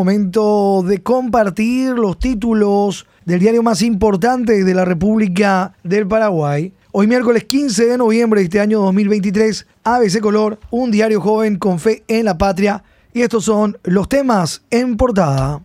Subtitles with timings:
[0.00, 6.72] momento de compartir los títulos del diario más importante de la República del Paraguay.
[6.90, 11.78] Hoy miércoles 15 de noviembre de este año 2023, ABC Color, un diario joven con
[11.78, 12.82] fe en la patria.
[13.12, 15.60] Y estos son los temas en portada.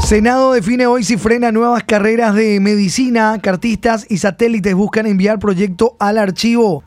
[0.00, 3.38] Senado define hoy si frena nuevas carreras de medicina.
[3.42, 6.82] Cartistas y satélites buscan enviar proyecto al archivo.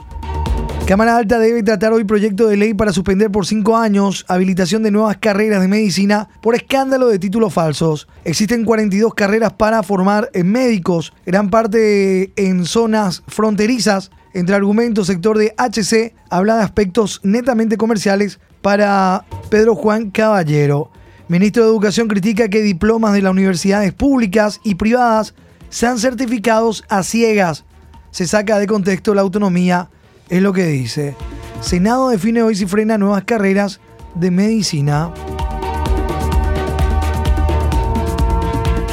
[0.88, 4.92] Cámara Alta debe tratar hoy proyecto de ley para suspender por cinco años habilitación de
[4.92, 8.10] nuevas carreras de medicina por escándalo de títulos falsos.
[8.26, 14.12] Existen 42 carreras para formar médicos, gran parte en zonas fronterizas.
[14.34, 20.92] Entre argumentos, sector de HC habla de aspectos netamente comerciales para Pedro Juan Caballero.
[21.30, 25.36] Ministro de Educación critica que diplomas de las universidades públicas y privadas
[25.70, 27.64] sean certificados a ciegas.
[28.12, 29.90] Se saca de contexto la autonomía,
[30.32, 31.16] es lo que dice.
[31.60, 33.80] Senado define hoy si frena nuevas carreras
[34.16, 35.14] de medicina.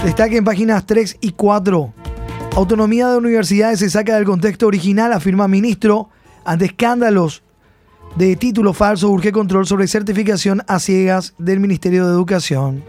[0.05, 1.95] Destaque en páginas 3 y 4.
[2.57, 6.09] Autonomía de universidades se saca del contexto original, afirma ministro,
[6.45, 7.43] ante escándalos
[8.17, 12.83] de título falso urge control sobre certificación a ciegas del Ministerio de Educación.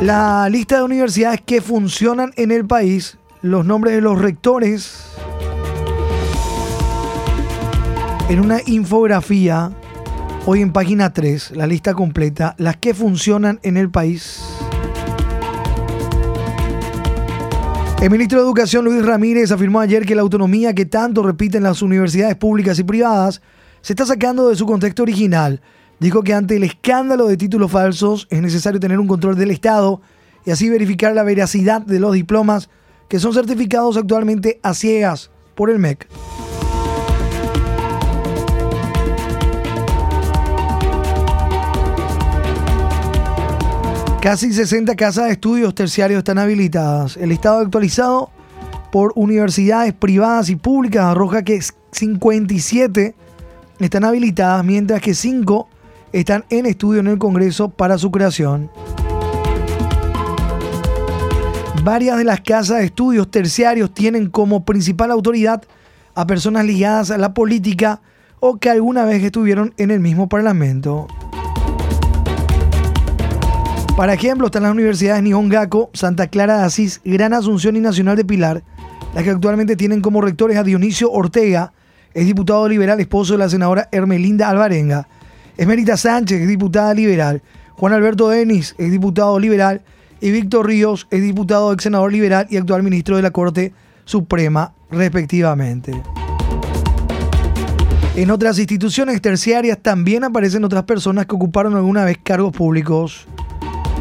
[0.00, 5.15] La lista de universidades que funcionan en el país, los nombres de los rectores,
[8.28, 9.70] en una infografía,
[10.46, 14.42] hoy en página 3, la lista completa, las que funcionan en el país.
[18.00, 21.82] El ministro de Educación Luis Ramírez afirmó ayer que la autonomía que tanto repiten las
[21.82, 23.40] universidades públicas y privadas
[23.80, 25.60] se está sacando de su contexto original.
[26.00, 30.00] Dijo que ante el escándalo de títulos falsos es necesario tener un control del Estado
[30.44, 32.68] y así verificar la veracidad de los diplomas
[33.08, 36.06] que son certificados actualmente a ciegas por el MEC.
[44.26, 47.16] Casi 60 casas de estudios terciarios están habilitadas.
[47.16, 48.32] El estado actualizado
[48.90, 53.14] por universidades privadas y públicas arroja que 57
[53.78, 55.68] están habilitadas, mientras que 5
[56.10, 58.68] están en estudio en el Congreso para su creación.
[61.84, 65.62] Varias de las casas de estudios terciarios tienen como principal autoridad
[66.16, 68.00] a personas ligadas a la política
[68.40, 71.06] o que alguna vez estuvieron en el mismo Parlamento.
[73.96, 78.26] Para ejemplo, están las universidades Gaco, Santa Clara de Asís, Gran Asunción y Nacional de
[78.26, 78.62] Pilar,
[79.14, 81.72] las que actualmente tienen como rectores a Dionisio Ortega,
[82.12, 85.08] es diputado liberal, esposo de la senadora Hermelinda Alvarenga.
[85.56, 87.42] Esmerita Sánchez, es diputada liberal.
[87.72, 89.80] Juan Alberto Denis, es diputado liberal.
[90.20, 93.72] Y Víctor Ríos, es diputado ex senador liberal y actual ministro de la Corte
[94.04, 95.92] Suprema, respectivamente.
[98.14, 103.26] En otras instituciones terciarias también aparecen otras personas que ocuparon alguna vez cargos públicos.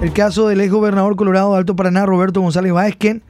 [0.01, 3.21] El caso del ex gobernador colorado de Alto Paraná, Roberto González Vázquez,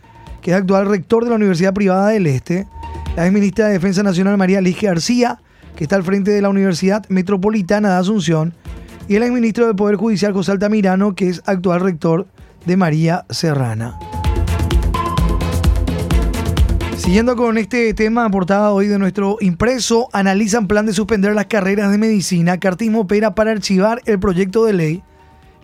[0.42, 2.68] que es actual rector de la Universidad Privada del Este.
[3.16, 5.40] La ex ministra de Defensa Nacional, María Lige García,
[5.76, 8.54] que está al frente de la Universidad Metropolitana de Asunción.
[9.08, 12.28] Y el ex ministro del Poder Judicial, José Altamirano, que es actual rector
[12.66, 13.98] de María Serrana.
[16.98, 21.92] Siguiendo con este tema aportado hoy de nuestro impreso, analizan plan de suspender las carreras
[21.92, 22.58] de medicina.
[22.58, 25.04] Cartismo opera para archivar el proyecto de ley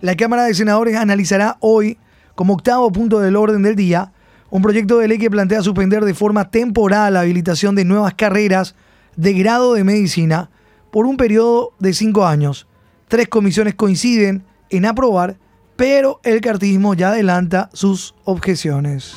[0.02, 1.96] la Cámara de Senadores analizará hoy,
[2.34, 4.12] como octavo punto del orden del día,
[4.50, 8.74] un proyecto de ley que plantea suspender de forma temporal la habilitación de nuevas carreras
[9.16, 10.50] de grado de medicina
[10.90, 12.66] por un periodo de cinco años.
[13.06, 15.36] Tres comisiones coinciden en aprobar,
[15.76, 19.14] pero el cartismo ya adelanta sus objeciones.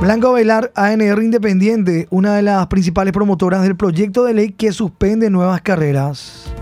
[0.00, 5.30] Blanco Bailar, ANR Independiente, una de las principales promotoras del proyecto de ley que suspende
[5.30, 6.55] nuevas carreras.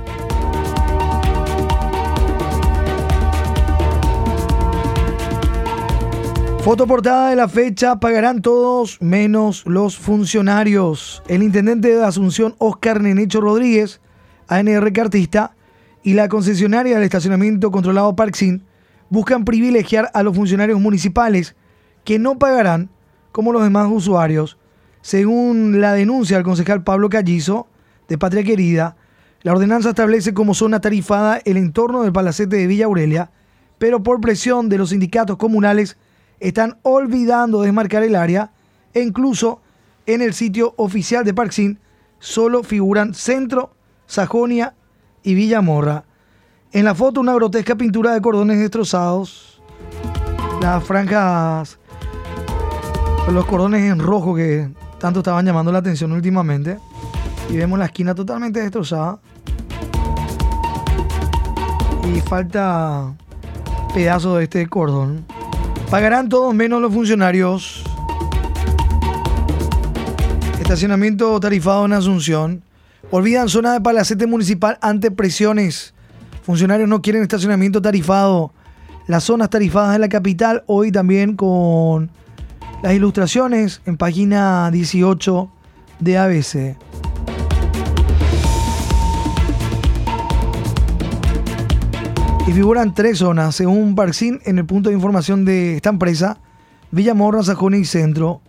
[6.65, 11.23] Fotoportada de la fecha, pagarán todos menos los funcionarios.
[11.29, 14.01] El intendente de Asunción, Oscar Nenecho Rodríguez,
[14.49, 15.55] ANR Cartista,
[16.03, 18.65] y la concesionaria del estacionamiento controlado Parksin
[19.11, 21.55] buscan privilegiar a los funcionarios municipales
[22.03, 22.89] que no pagarán
[23.31, 24.57] como los demás usuarios.
[25.03, 27.69] Según la denuncia del concejal Pablo Callizo,
[28.09, 28.97] de Patria Querida,
[29.43, 33.33] la ordenanza establece como zona tarifada el entorno del palacete de Villa Aurelia,
[33.77, 35.99] pero por presión de los sindicatos comunales
[36.41, 38.51] están olvidando desmarcar el área
[38.93, 39.61] e incluso
[40.07, 41.79] en el sitio oficial de Parksin
[42.19, 43.75] solo figuran Centro,
[44.07, 44.75] Sajonia
[45.23, 46.05] y Villamorra.
[46.73, 49.63] En la foto una grotesca pintura de cordones destrozados,
[50.61, 51.79] las franjas,
[53.33, 56.79] los cordones en rojo que tanto estaban llamando la atención últimamente.
[57.51, 59.19] Y vemos la esquina totalmente destrozada.
[62.11, 63.15] Y falta
[63.93, 65.27] pedazo de este cordón.
[65.91, 67.85] Pagarán todos menos los funcionarios.
[70.61, 72.63] Estacionamiento tarifado en Asunción.
[73.11, 75.95] Olvidan zona de palacete municipal ante presiones.
[76.43, 78.53] Funcionarios no quieren estacionamiento tarifado.
[79.07, 82.11] Las zonas tarifadas de la capital, hoy también con
[82.83, 85.51] las ilustraciones en página 18
[86.01, 86.77] de ABC.
[92.47, 96.37] Y figuran tres zonas, según Parksin, en el punto de información de esta empresa,
[96.91, 98.43] Villamorra, Sajón y Centro,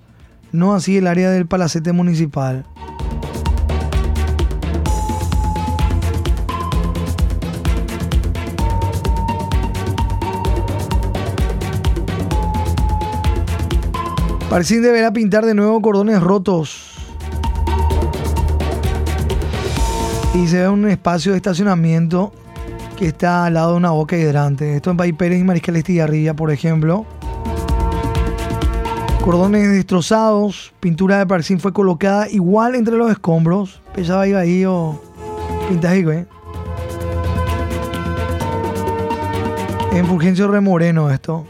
[0.51, 2.65] no así el área del Palacete Municipal.
[14.49, 16.95] Parksin deberá pintar de nuevo cordones rotos.
[20.33, 22.33] Y se ve un espacio de estacionamiento
[22.95, 24.75] que está al lado de una boca hidrante.
[24.75, 27.05] Esto en Pérez y Mariscal Estigarribia, por ejemplo.
[29.23, 33.81] Cordones destrozados, pintura de parcín fue colocada igual entre los escombros.
[33.93, 35.01] Pesaba ahí ahí o
[35.67, 36.27] pintajico, ¿eh?
[39.93, 41.45] En Fulgencio Remoreno esto.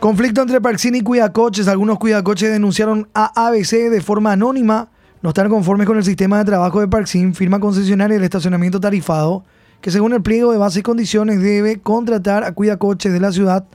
[0.00, 1.68] Conflicto entre Parksini y Cuidacoches.
[1.68, 4.88] Algunos Cuidacoches denunciaron a ABC de forma anónima
[5.20, 9.44] no estar conformes con el sistema de trabajo de Parksin, firma concesionaria del estacionamiento tarifado,
[9.82, 13.66] que según el pliego de bases y condiciones debe contratar a Cuidacoches de la ciudad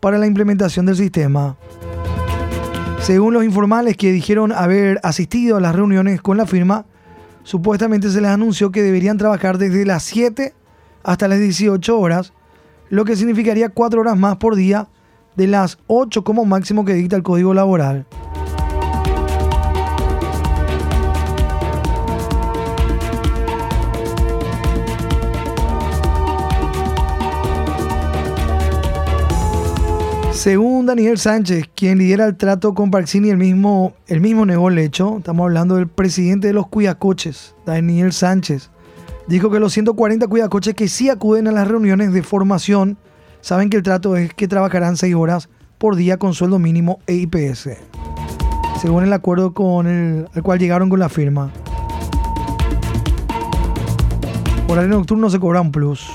[0.00, 1.58] para la implementación del sistema.
[3.02, 6.86] Según los informales que dijeron haber asistido a las reuniones con la firma,
[7.42, 10.54] supuestamente se les anunció que deberían trabajar desde las 7
[11.02, 12.32] hasta las 18 horas,
[12.88, 14.88] lo que significaría 4 horas más por día
[15.36, 18.06] de las 8 como máximo que dicta el Código Laboral.
[30.44, 34.78] Según Daniel Sánchez, quien lidera el trato con Parxini, el mismo, el mismo negó el
[34.78, 35.16] hecho.
[35.16, 38.68] Estamos hablando del presidente de los Cuidacoches, Daniel Sánchez.
[39.26, 42.98] Dijo que los 140 Cuidacoches que sí acuden a las reuniones de formación
[43.44, 47.12] saben que el trato es que trabajarán seis horas por día con sueldo mínimo e
[47.12, 47.76] IPS,
[48.80, 51.52] según el acuerdo con el, cual llegaron con la firma.
[54.66, 56.10] Horario nocturno se cobra un plus.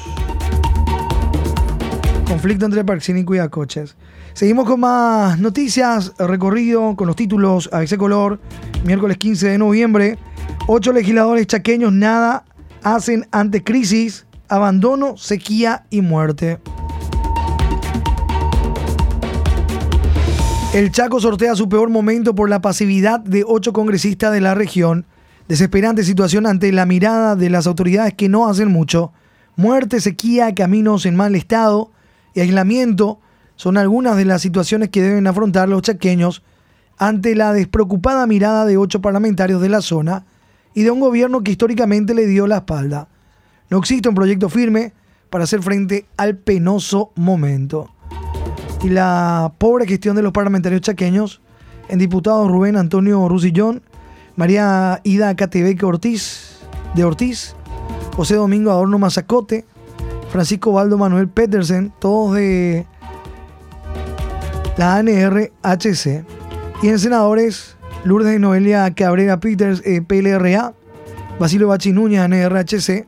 [2.28, 3.96] Conflicto entre Parksini y Cuidacoches.
[4.34, 8.40] Seguimos con más noticias, recorrido con los títulos a ese color.
[8.86, 10.18] Miércoles 15 de noviembre,
[10.66, 12.44] ocho legisladores chaqueños nada
[12.82, 16.58] hacen ante crisis, abandono, sequía y muerte.
[20.72, 25.08] El Chaco sortea su peor momento por la pasividad de ocho congresistas de la región.
[25.48, 29.12] Desesperante situación ante la mirada de las autoridades que no hacen mucho.
[29.56, 31.90] Muerte, sequía, caminos en mal estado
[32.36, 33.20] y aislamiento
[33.56, 36.44] son algunas de las situaciones que deben afrontar los chaqueños
[37.00, 40.28] ante la despreocupada mirada de ocho parlamentarios de la zona
[40.76, 43.08] y de un gobierno que históricamente le dio la espalda.
[43.72, 44.94] No existe un proyecto firme
[45.32, 47.90] para hacer frente al penoso momento
[48.84, 51.42] y la pobre gestión de los parlamentarios chaqueños
[51.90, 53.82] en diputados Rubén Antonio Rusillón,
[54.36, 56.60] María Ida Catebeque Ortiz
[56.96, 57.56] de Ortiz,
[58.16, 59.66] José Domingo Adorno Mazacote,
[60.32, 62.86] Francisco Baldo Manuel Petersen, todos de
[64.78, 66.24] la ANRHC,
[66.82, 70.74] y en senadores Lourdes Noelia Cabrera Peters, eh, PLRA,
[71.40, 73.06] Basilio Bachi Núñez, ANRHC,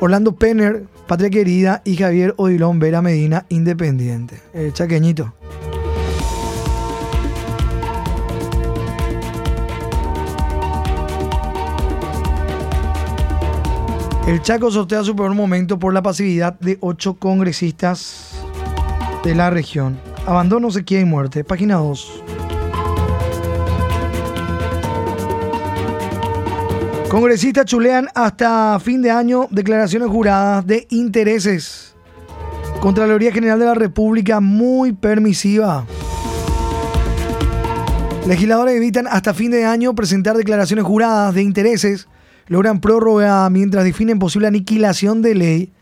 [0.00, 4.42] Orlando Penner, Patria Querida y Javier Odilón Vera Medina, Independiente.
[4.52, 5.32] El chaqueñito.
[14.26, 18.32] El Chaco sortea su peor momento por la pasividad de ocho congresistas
[19.22, 19.96] de la región.
[20.26, 21.44] Abandono, sequía y muerte.
[21.44, 22.24] Página 2.
[27.08, 31.94] Congresistas chulean hasta fin de año declaraciones juradas de intereses.
[32.80, 35.86] Contraloría General de la República muy permisiva.
[38.26, 42.08] Legisladores evitan hasta fin de año presentar declaraciones juradas de intereses.
[42.48, 45.72] Logran prórroga mientras definen posible aniquilación de ley.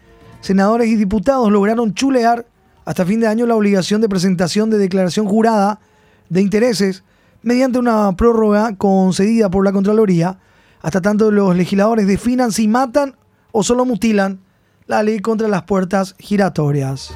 [0.42, 2.46] Senadores y diputados lograron chulear
[2.84, 5.80] hasta fin de año la obligación de presentación de declaración jurada
[6.28, 7.02] de intereses
[7.42, 10.38] mediante una prórroga concedida por la Contraloría
[10.84, 13.16] hasta tanto los legisladores definan si matan
[13.52, 14.40] o solo mutilan
[14.86, 17.14] la ley contra las puertas giratorias.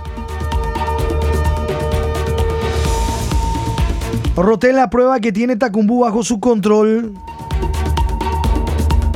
[4.35, 7.13] Rotela prueba que tiene Tacumbú bajo su control.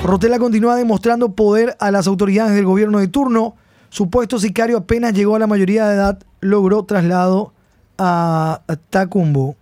[0.04, 3.56] Rotela continúa demostrando poder a las autoridades del gobierno de turno.
[3.88, 7.54] Su puesto sicario apenas llegó a la mayoría de edad, logró traslado
[7.96, 9.56] a Tacumbo.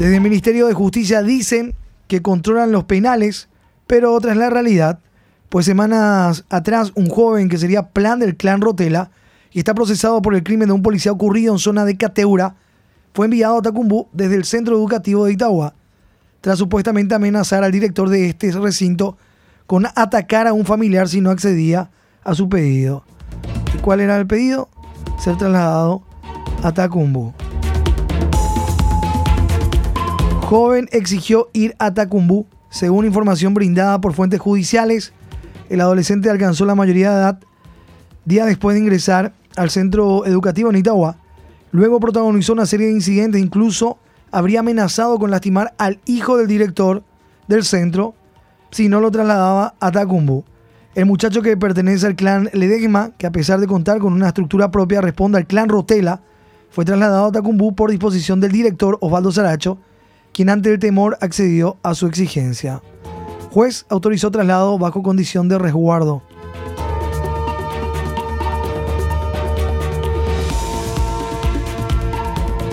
[0.00, 1.76] Desde el Ministerio de Justicia dicen
[2.14, 3.48] que controlan los penales,
[3.88, 5.00] pero otra es la realidad,
[5.48, 9.10] pues semanas atrás un joven que sería plan del clan Rotela
[9.50, 12.54] y está procesado por el crimen de un policía ocurrido en zona de Cateura,
[13.14, 15.74] fue enviado a Tacumbú desde el centro educativo de Itagua,
[16.40, 19.16] tras supuestamente amenazar al director de este recinto
[19.66, 21.90] con atacar a un familiar si no accedía
[22.22, 23.02] a su pedido.
[23.74, 24.68] ¿Y cuál era el pedido?
[25.18, 26.04] Ser trasladado
[26.62, 27.34] a Tacumbú.
[30.44, 32.44] Joven exigió ir a Tacumbú.
[32.68, 35.14] Según información brindada por fuentes judiciales,
[35.70, 37.38] el adolescente alcanzó la mayoría de edad
[38.26, 41.16] días después de ingresar al centro educativo en Itagua.
[41.72, 43.96] Luego protagonizó una serie de incidentes, incluso
[44.30, 47.02] habría amenazado con lastimar al hijo del director
[47.48, 48.14] del centro
[48.70, 50.44] si no lo trasladaba a Tacumbú.
[50.94, 54.70] El muchacho que pertenece al clan Ledegma, que a pesar de contar con una estructura
[54.70, 56.20] propia responde al clan Rotela,
[56.70, 59.78] fue trasladado a Tacumbú por disposición del director Osvaldo Saracho,
[60.34, 62.82] quien ante el temor accedió a su exigencia.
[63.52, 66.22] Juez autorizó traslado bajo condición de resguardo.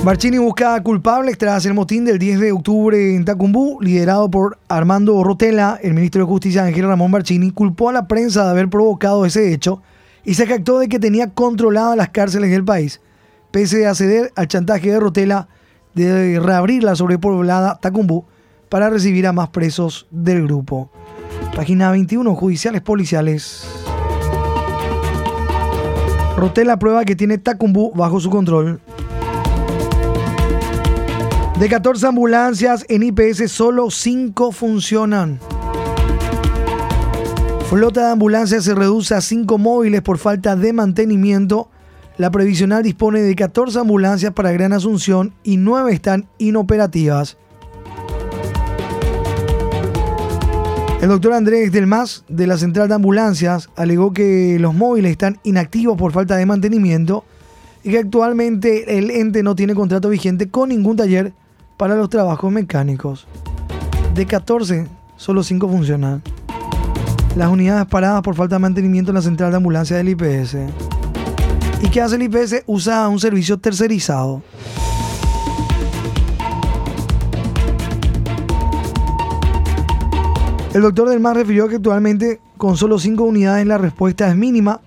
[0.04, 5.24] Barcini busca culpables tras el motín del 10 de octubre en Tacumbú, liderado por Armando
[5.24, 5.80] Rotela.
[5.84, 9.54] El ministro de Justicia Ángel Ramón Barcini culpó a la prensa de haber provocado ese
[9.54, 9.84] hecho
[10.26, 13.00] y se jactó de que tenía controladas las cárceles del país,
[13.52, 15.48] pese a ceder al chantaje de Rotela
[15.94, 18.26] de reabrir la sobrepoblada Tacumbú
[18.70, 20.90] para recibir a más presos del grupo.
[21.56, 23.66] Página 21, judiciales policiales.
[26.38, 28.80] Rotela prueba que tiene Tacumbú bajo su control.
[31.60, 35.40] De 14 ambulancias en IPS, solo 5 funcionan.
[37.70, 41.70] Flota de ambulancias se reduce a 5 móviles por falta de mantenimiento
[42.22, 47.36] la previsional dispone de 14 ambulancias para Gran Asunción y 9 están inoperativas.
[51.02, 55.40] El doctor Andrés Del Mas, de la Central de Ambulancias, alegó que los móviles están
[55.42, 57.26] inactivos por falta de mantenimiento
[57.84, 61.34] y que actualmente el ente no tiene contrato vigente con ningún taller
[61.76, 63.26] para los trabajos mecánicos.
[64.14, 64.86] De 14,
[65.18, 66.22] solo 5 funcionan.
[67.36, 70.58] Las unidades paradas por falta de mantenimiento en la Central de Ambulancias del IPS.
[71.84, 72.64] ¿Y qué hace el IPS?
[72.68, 74.44] Usa un servicio tercerizado.
[80.74, 84.80] El doctor Del Mar refirió que actualmente con solo 5 unidades la respuesta es mínima.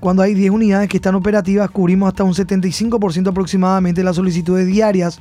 [0.00, 4.66] Cuando hay 10 unidades que están operativas cubrimos hasta un 75% aproximadamente de las solicitudes
[4.66, 5.20] diarias.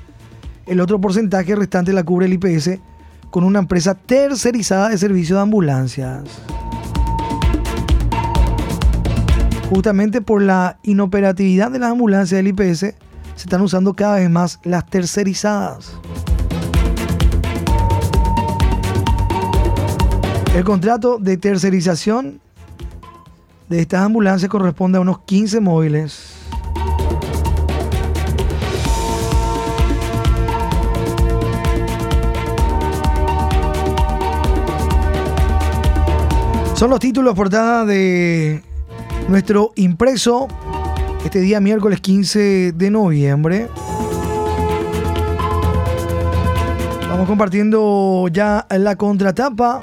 [0.68, 2.80] El otro porcentaje restante la cubre el IPS
[3.32, 6.24] con una empresa tercerizada de servicio de ambulancias.
[9.70, 12.96] Justamente por la inoperatividad de las ambulancias del IPS, se
[13.36, 15.92] están usando cada vez más las tercerizadas.
[20.56, 22.40] El contrato de tercerización
[23.68, 26.34] de estas ambulancias corresponde a unos 15 móviles.
[36.74, 38.64] Son los títulos portada de
[39.28, 40.48] nuestro impreso
[41.26, 43.68] este día miércoles 15 de noviembre.
[47.10, 49.82] Vamos compartiendo ya la contratapa.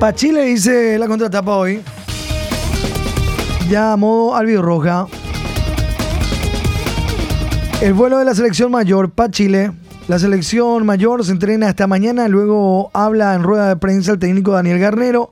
[0.00, 1.82] Pa Chile dice la contratapa hoy.
[3.68, 5.06] Ya a modo albirroja.
[7.80, 9.72] El vuelo de la selección mayor para Chile
[10.08, 14.52] la selección mayor se entrena esta mañana, luego habla en rueda de prensa el técnico
[14.52, 15.30] Daniel Garnero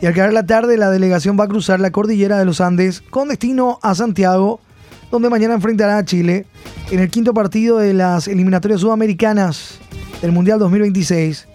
[0.00, 3.00] y al caer la tarde la delegación va a cruzar la cordillera de los Andes
[3.00, 4.60] con destino a Santiago,
[5.10, 6.46] donde mañana enfrentará a Chile
[6.92, 9.80] en el quinto partido de las eliminatorias sudamericanas
[10.20, 11.48] del Mundial 2026.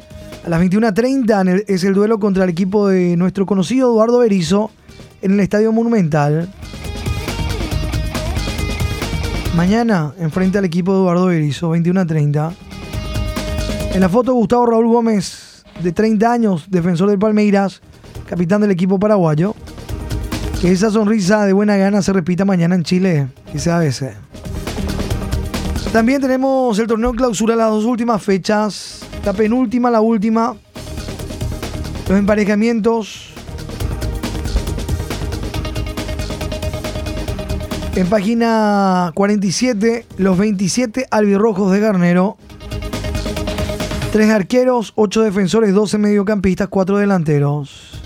[0.46, 4.72] A las 21.30 es el duelo contra el equipo de nuestro conocido Eduardo Berizo
[5.22, 6.50] en el Estadio Monumental.
[9.58, 12.54] Mañana enfrenta al equipo de Eduardo Berizzo, 21 a 30.
[13.96, 17.82] En la foto Gustavo Raúl Gómez, de 30 años, defensor del Palmeiras,
[18.28, 19.56] capitán del equipo paraguayo.
[20.62, 24.14] Que esa sonrisa de buena gana se repita mañana en Chile, dice a veces.
[25.92, 29.00] También tenemos el torneo clausura las dos últimas fechas.
[29.26, 30.56] La penúltima, la última.
[32.08, 33.34] Los emparejamientos.
[37.98, 42.38] En página 47, los 27 albirrojos de Garnero.
[44.12, 48.00] Tres arqueros, ocho defensores, 12 mediocampistas, cuatro delanteros.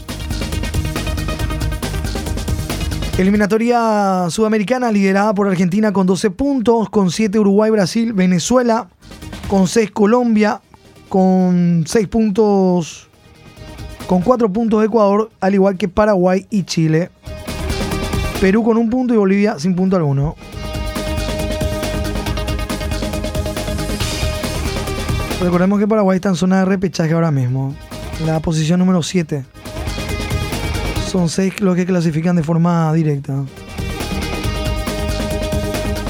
[3.17, 8.87] Eliminatoria sudamericana liderada por Argentina con 12 puntos, con 7 Uruguay, Brasil, Venezuela,
[9.49, 10.61] con 6 Colombia,
[11.09, 13.09] con 6 puntos,
[14.07, 17.09] con 4 puntos Ecuador, al igual que Paraguay y Chile.
[18.41, 20.35] Perú con un punto y Bolivia sin punto alguno.
[25.39, 27.75] Recordemos que Paraguay está en zona de repechaje ahora mismo.
[28.25, 29.45] La posición número 7.
[31.07, 33.43] Son 6 los que clasifican de forma directa.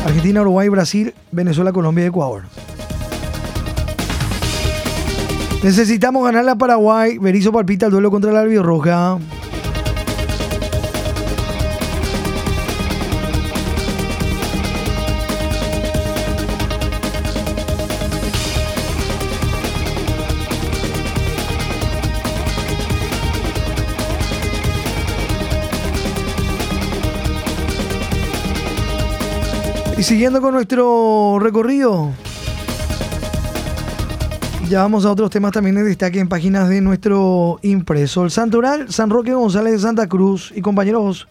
[0.06, 2.44] Argentina, Uruguay, Brasil, Venezuela, Colombia y Ecuador.
[5.64, 7.18] Necesitamos ganar a Paraguay.
[7.18, 9.20] Berizzo palpita el duelo contra la albirroja.
[30.02, 32.10] Y siguiendo con nuestro recorrido,
[34.68, 38.24] ya vamos a otros temas también de destaque en páginas de nuestro impreso.
[38.24, 41.28] El Santoral, San Roque González de Santa Cruz y compañeros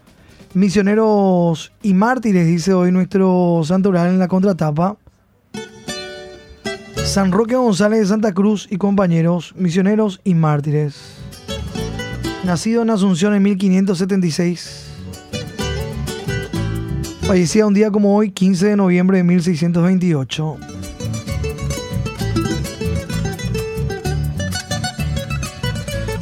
[0.55, 4.97] misioneros y mártires, dice hoy nuestro Santoral en la contratapa.
[7.05, 11.17] San Roque González de Santa Cruz y compañeros misioneros y mártires.
[12.45, 14.90] Nacido en Asunción en 1576
[17.31, 20.57] Fallecía un día como hoy, 15 de noviembre de 1628.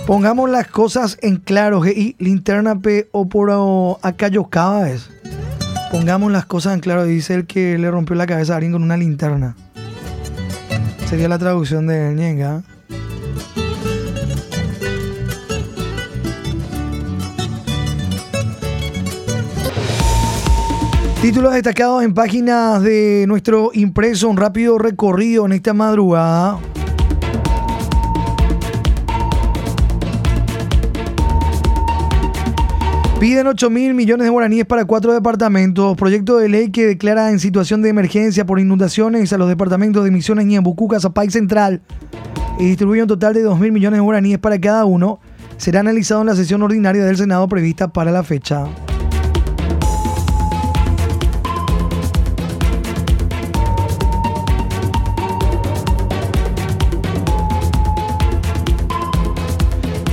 [0.07, 3.51] Pongamos las cosas en claro, y linterna P o por
[4.03, 4.51] acá yo
[4.87, 5.09] es.
[5.91, 8.83] Pongamos las cosas en claro, dice el que le rompió la cabeza a alguien con
[8.83, 9.57] una linterna.
[11.09, 12.65] Sería la traducción de Ñenga.
[21.21, 26.61] Títulos destacados en páginas de nuestro impreso, un rápido recorrido en esta madrugada.
[33.19, 35.97] Piden 8 mil millones de guaraníes para cuatro departamentos.
[35.97, 40.13] Proyecto de ley que declara en situación de emergencia por inundaciones a los departamentos de
[40.13, 41.83] Misiones, Ñambucuca, Zapay Central
[42.61, 45.19] y distribuye un total de 2 mil millones de guaraníes para cada uno.
[45.57, 48.67] Será analizado en la sesión ordinaria del Senado prevista para la fecha.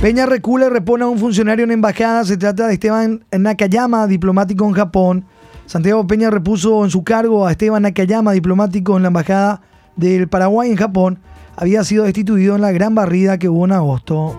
[0.00, 2.24] Peña recula y repone a un funcionario en embajada.
[2.24, 5.24] Se trata de Esteban Nakayama, diplomático en Japón.
[5.64, 9.62] Santiago Peña repuso en su cargo a Esteban Nakayama, diplomático en la embajada
[9.96, 11.18] del Paraguay en Japón.
[11.56, 14.36] Había sido destituido en la gran barrida que hubo en agosto.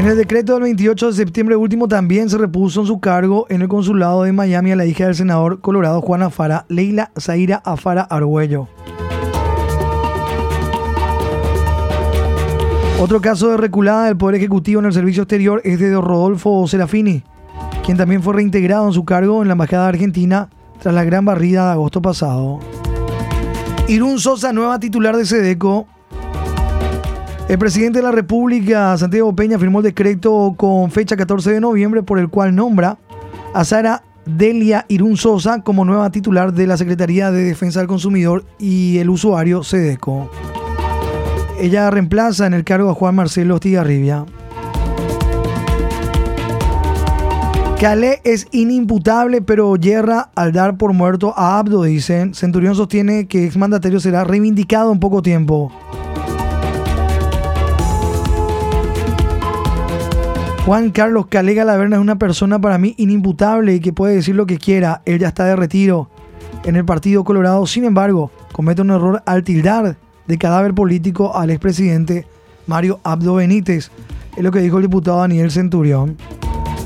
[0.00, 3.60] En el decreto del 28 de septiembre último también se repuso en su cargo en
[3.60, 8.00] el consulado de Miami a la hija del senador colorado Juan Afara, Leila Zaira Afara
[8.00, 8.66] Argüello.
[12.98, 17.22] Otro caso de reculada del Poder Ejecutivo en el servicio exterior es de Rodolfo Serafini,
[17.84, 20.48] quien también fue reintegrado en su cargo en la Embajada Argentina
[20.80, 22.58] tras la gran barrida de agosto pasado.
[23.86, 25.86] Irún Sosa, nueva titular de SEDECO,
[27.50, 32.04] el presidente de la República, Santiago Peña, firmó el decreto con fecha 14 de noviembre
[32.04, 32.96] por el cual nombra
[33.52, 38.44] a Sara Delia Irún Sosa como nueva titular de la Secretaría de Defensa del Consumidor
[38.60, 40.30] y el usuario SEDECO.
[41.58, 44.26] Ella reemplaza en el cargo a Juan Marcelo Ostigarribia.
[47.80, 52.32] Calé es inimputable, pero yerra al dar por muerto a Abdo, dicen.
[52.32, 55.72] Centurión sostiene que exmandatario será reivindicado en poco tiempo.
[60.70, 64.46] Juan Carlos Calega Laverna es una persona para mí inimputable y que puede decir lo
[64.46, 65.02] que quiera.
[65.04, 66.08] Él ya está de retiro
[66.62, 67.66] en el Partido Colorado.
[67.66, 69.96] Sin embargo, comete un error al tildar
[70.28, 72.24] de cadáver político al expresidente
[72.68, 73.90] Mario Abdo Benítez.
[74.36, 76.16] Es lo que dijo el diputado Daniel Centurión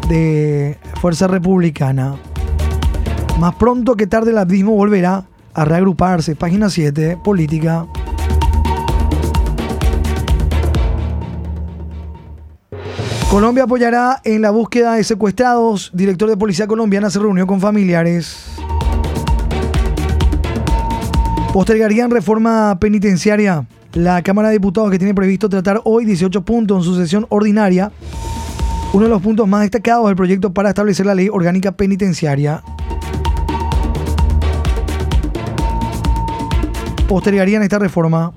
[0.08, 2.16] de Fuerza Republicana.
[3.38, 6.34] Más pronto que tarde el abismo volverá a reagruparse.
[6.36, 7.86] Página 7, política.
[13.34, 15.90] Colombia apoyará en la búsqueda de secuestrados.
[15.92, 18.46] Director de Policía Colombiana se reunió con familiares.
[21.52, 23.66] Postergarían reforma penitenciaria.
[23.94, 27.90] La Cámara de Diputados que tiene previsto tratar hoy 18 puntos en su sesión ordinaria.
[28.92, 32.62] Uno de los puntos más destacados del proyecto para establecer la ley orgánica penitenciaria.
[37.08, 38.32] Postergarían esta reforma.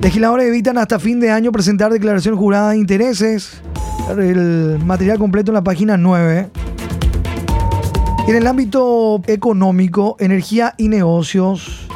[0.00, 3.62] Legisladores evitan hasta fin de año presentar declaración jurada de intereses.
[4.08, 6.50] El material completo en la página 9.
[8.28, 11.88] En el ámbito económico, energía y negocios.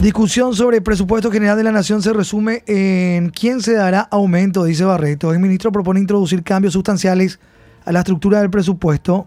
[0.00, 4.64] Discusión sobre el presupuesto general de la nación se resume en quién se dará aumento,
[4.64, 5.32] dice Barreto.
[5.32, 7.38] El ministro propone introducir cambios sustanciales
[7.84, 9.26] a la estructura del presupuesto.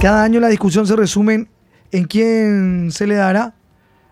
[0.00, 1.46] Cada año la discusión se resume
[1.92, 3.54] en quién se le dará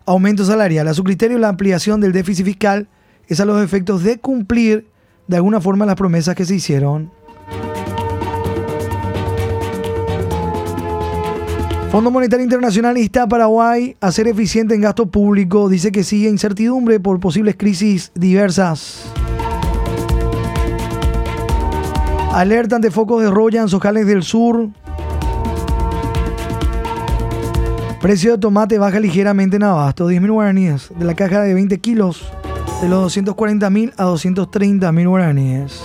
[0.04, 0.86] aumento salarial.
[0.86, 2.88] A su criterio, la ampliación del déficit fiscal
[3.28, 4.86] es a los efectos de cumplir
[5.26, 7.10] de alguna forma las promesas que se hicieron.
[11.90, 15.68] Fondo Monetario Internacional insta a Paraguay a ser eficiente en gasto público.
[15.68, 19.04] Dice que sigue incertidumbre por posibles crisis diversas.
[22.32, 24.68] Alerta ante focos de roya en Sojales del Sur.
[28.02, 30.10] Precio de tomate baja ligeramente en abasto.
[30.10, 32.30] 10.000 guaraníes de la caja de 20 kilos.
[32.80, 35.82] De los 240.000 a 230.000 guaraníes.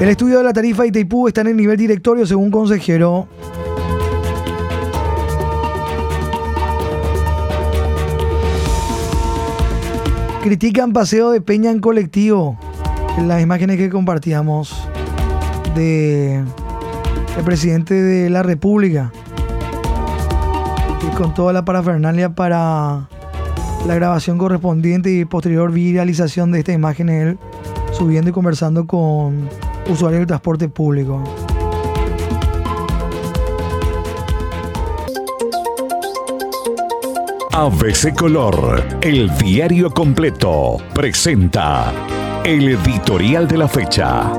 [0.00, 3.28] El estudio de la tarifa de Itaipú está en el nivel directorio según consejero.
[10.42, 12.58] Critican paseo de Peña en colectivo.
[13.26, 14.76] Las imágenes que compartíamos
[15.74, 16.36] de
[17.36, 19.10] el presidente de la República.
[21.02, 23.08] Y con toda la parafernalia para
[23.86, 27.38] la grabación correspondiente y posterior viralización de esta imagen, él
[27.92, 29.48] subiendo y conversando con
[29.88, 31.22] usuarios del transporte público.
[37.52, 41.92] ABC Color, el diario completo, presenta
[42.44, 44.32] el editorial de la fecha.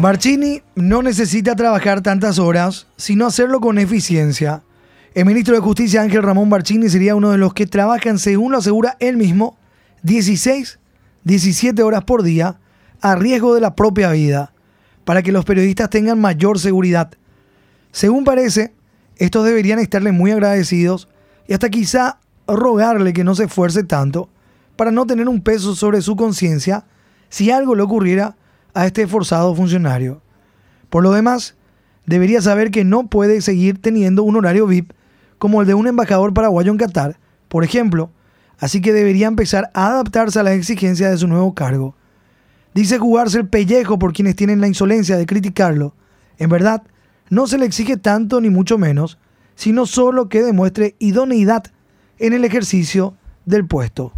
[0.00, 4.62] Marchini no necesita trabajar tantas horas, sino hacerlo con eficiencia.
[5.14, 8.58] El ministro de Justicia Ángel Ramón Barcini sería uno de los que trabajan, según lo
[8.58, 9.56] asegura él mismo,
[10.02, 10.80] 16,
[11.22, 12.58] 17 horas por día
[13.00, 14.52] a riesgo de la propia vida,
[15.04, 17.12] para que los periodistas tengan mayor seguridad.
[17.92, 18.72] Según parece,
[19.16, 21.06] estos deberían estarle muy agradecidos
[21.46, 24.28] y hasta quizá rogarle que no se esfuerce tanto
[24.74, 26.86] para no tener un peso sobre su conciencia
[27.28, 28.34] si algo le ocurriera
[28.74, 30.22] a este esforzado funcionario.
[30.90, 31.54] Por lo demás,
[32.04, 34.92] debería saber que no puede seguir teniendo un horario VIP
[35.38, 37.18] como el de un embajador paraguayo en Qatar,
[37.48, 38.10] por ejemplo,
[38.58, 41.94] así que debería empezar a adaptarse a las exigencias de su nuevo cargo.
[42.74, 45.94] Dice jugarse el pellejo por quienes tienen la insolencia de criticarlo.
[46.38, 46.82] En verdad,
[47.30, 49.18] no se le exige tanto ni mucho menos,
[49.54, 51.64] sino solo que demuestre idoneidad
[52.18, 54.12] en el ejercicio del puesto.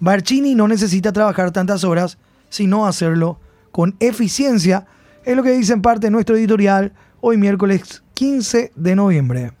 [0.00, 3.40] Barcini no necesita trabajar tantas horas, sino hacerlo
[3.72, 4.86] con eficiencia,
[5.24, 9.57] es lo que dice en parte nuestro editorial hoy miércoles 15 de noviembre.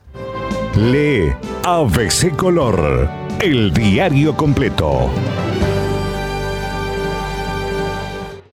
[0.78, 3.10] Lee ABC Color,
[3.40, 5.10] el diario completo.